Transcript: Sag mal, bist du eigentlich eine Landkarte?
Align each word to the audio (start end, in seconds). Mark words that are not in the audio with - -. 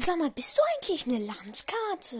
Sag 0.00 0.16
mal, 0.16 0.30
bist 0.30 0.56
du 0.56 0.62
eigentlich 0.62 1.08
eine 1.08 1.18
Landkarte? 1.18 2.18